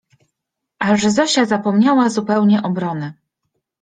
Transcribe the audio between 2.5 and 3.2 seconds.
obrony